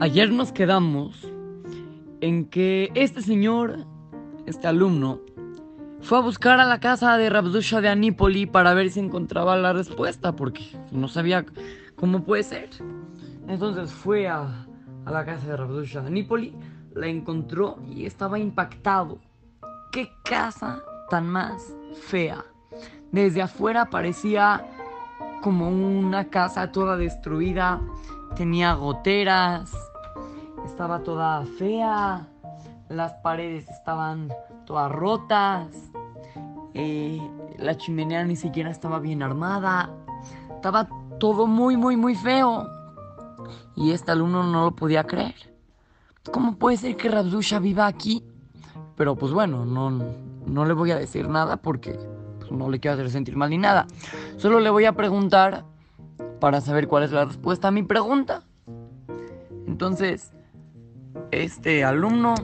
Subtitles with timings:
[0.00, 1.28] Ayer nos quedamos
[2.20, 3.86] en que este señor,
[4.44, 5.20] este alumno,
[6.00, 9.72] fue a buscar a la casa de Rabdusha de Anípoli para ver si encontraba la
[9.72, 11.46] respuesta, porque no sabía
[11.94, 12.70] cómo puede ser.
[13.46, 14.66] Entonces fue a,
[15.06, 16.56] la casa de Rabdusha de Anípoli,
[16.92, 19.20] la encontró y estaba impactado.
[19.92, 21.72] ¡Qué casa tan más
[22.08, 22.44] fea!
[23.12, 24.66] Desde afuera parecía
[25.40, 27.80] como una casa toda destruida,
[28.34, 29.72] tenía goteras,
[30.64, 32.26] estaba toda fea,
[32.88, 34.32] las paredes estaban
[34.66, 35.68] todas rotas,
[36.74, 37.20] eh,
[37.58, 39.90] la chimenea ni siquiera estaba bien armada,
[40.54, 42.68] estaba todo muy, muy, muy feo.
[43.76, 45.34] Y este alumno no lo podía creer.
[46.32, 48.24] ¿Cómo puede ser que Rabdusha viva aquí?
[48.96, 51.98] Pero pues bueno, no, no le voy a decir nada porque
[52.38, 53.86] pues, no le quiero hacer sentir mal ni nada.
[54.36, 55.64] Solo le voy a preguntar
[56.40, 58.42] para saber cuál es la respuesta a mi pregunta.
[59.66, 60.32] Entonces,
[61.42, 62.34] este alumno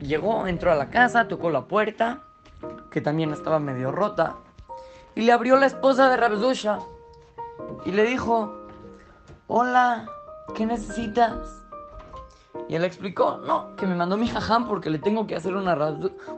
[0.00, 2.22] llegó, entró a la casa, tocó la puerta,
[2.90, 4.36] que también estaba medio rota,
[5.14, 6.78] y le abrió la esposa de Rabdusha
[7.84, 8.54] y le dijo,
[9.46, 10.06] hola,
[10.54, 11.62] ¿qué necesitas?
[12.68, 15.76] Y él explicó, no, que me mandó mi jajam porque le tengo que hacer una,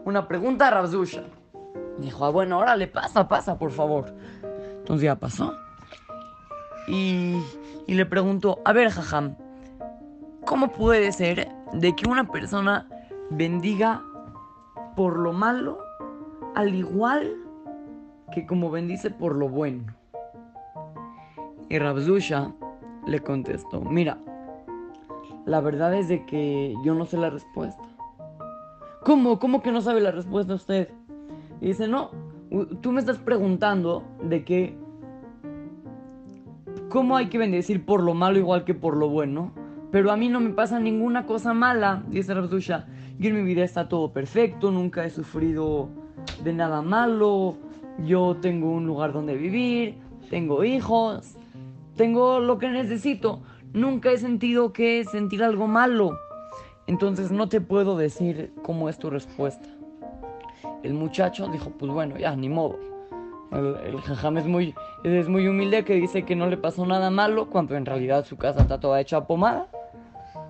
[0.05, 1.23] una pregunta a Rabdusha.
[1.99, 4.13] Dijo, ah, bueno, órale, pasa, pasa, por favor.
[4.79, 5.57] Entonces ya pasó.
[6.87, 7.43] Y,
[7.87, 9.37] y le preguntó, a ver, jajam,
[10.49, 12.89] ¿Cómo puede ser de que una persona
[13.29, 14.03] bendiga
[14.97, 15.79] por lo malo
[16.55, 17.37] al igual
[18.33, 19.85] que como bendice por lo bueno?
[21.69, 22.55] Y Rabzusha
[23.07, 24.17] le contestó, mira,
[25.45, 27.85] la verdad es de que yo no sé la respuesta.
[29.05, 29.39] ¿Cómo?
[29.39, 30.89] ¿Cómo que no sabe la respuesta usted?
[31.61, 32.11] Y dice, no,
[32.81, 34.79] tú me estás preguntando de que...
[36.89, 39.53] ¿Cómo hay que bendecir por lo malo igual que por lo bueno?
[39.91, 42.86] Pero a mí no me pasa ninguna cosa mala, dice Rabdusha.
[43.19, 45.89] Yo en mi vida está todo perfecto, nunca he sufrido
[46.45, 47.57] de nada malo.
[48.05, 49.96] Yo tengo un lugar donde vivir,
[50.30, 51.36] tengo hijos,
[51.96, 53.42] tengo lo que necesito.
[53.73, 56.18] Nunca he sentido que sentir algo malo.
[56.86, 59.68] Entonces no te puedo decir cómo es tu respuesta.
[60.83, 62.79] El muchacho dijo, pues bueno, ya, ni modo.
[63.51, 67.11] El, el jajam es muy, es muy humilde que dice que no le pasó nada
[67.11, 69.68] malo cuando en realidad su casa está toda hecha pomada.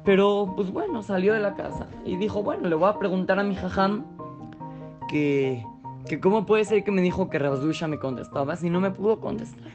[0.05, 3.43] Pero pues bueno, salió de la casa y dijo, bueno, le voy a preguntar a
[3.43, 4.05] mi jajam
[5.09, 5.65] que,
[6.09, 9.21] que cómo puede ser que me dijo que Rabdusha me contestaba si no me pudo
[9.21, 9.73] contestar.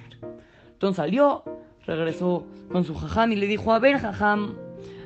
[0.71, 1.43] Entonces salió,
[1.85, 4.55] regresó con su jajam y le dijo, a ver jajam,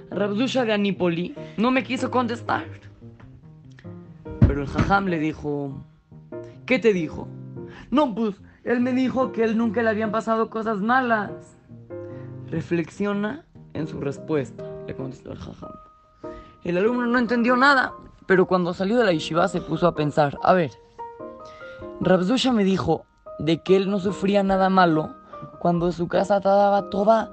[0.10, 2.66] Rabdusha de Anípoli no me quiso contestar.
[4.42, 5.74] Pero el jajam le dijo,
[6.66, 7.28] ¿qué te dijo?
[7.92, 11.58] No, pues él me dijo que él nunca le habían pasado cosas malas.
[12.50, 15.72] Reflexiona en su respuesta le contestó el jajam.
[16.64, 17.94] El alumno no entendió nada,
[18.26, 20.72] pero cuando salió de la yeshiva se puso a pensar, a ver,
[22.02, 23.06] Rabzusha me dijo
[23.40, 25.16] de que él no sufría nada malo
[25.60, 27.32] cuando su casa estaba toda,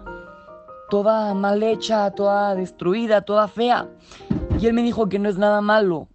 [0.90, 3.88] toda mal hecha, toda destruida, toda fea.
[4.58, 6.08] Y él me dijo que no es nada malo.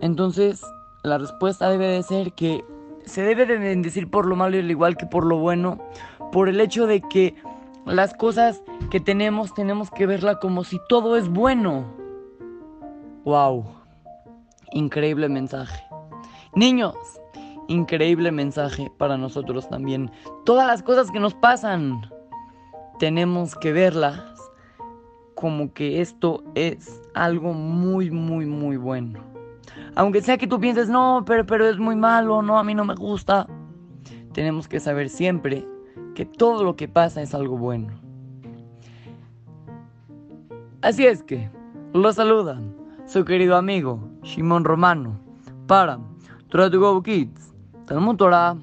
[0.00, 0.62] Entonces,
[1.02, 2.64] la respuesta debe de ser que
[3.04, 5.78] se debe de bendecir por lo malo al igual que por lo bueno,
[6.32, 7.34] por el hecho de que
[7.86, 11.84] las cosas que tenemos tenemos que verla como si todo es bueno.
[13.24, 13.64] ¡Wow!
[14.72, 15.82] Increíble mensaje.
[16.54, 16.96] Niños,
[17.68, 20.10] increíble mensaje para nosotros también.
[20.44, 22.00] Todas las cosas que nos pasan,
[22.98, 24.22] tenemos que verlas
[25.34, 29.20] como que esto es algo muy, muy, muy bueno.
[29.96, 32.84] Aunque sea que tú pienses, no, pero, pero es muy malo, no, a mí no
[32.84, 33.46] me gusta.
[34.32, 35.66] Tenemos que saber siempre
[36.14, 37.88] que todo lo que pasa es algo bueno.
[40.82, 41.50] Así es que,
[41.92, 42.74] lo saludan
[43.06, 45.18] su querido amigo Shimon Romano
[45.66, 45.98] para
[46.48, 47.54] Torah to Go Kids,
[47.86, 48.56] Talmud Torah,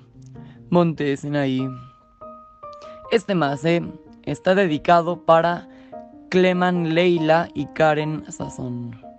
[0.69, 1.67] Monte Sinaí.
[3.12, 3.83] Este mase
[4.24, 5.68] está dedicado para
[6.30, 9.11] Cleman Leila y Karen Sazón.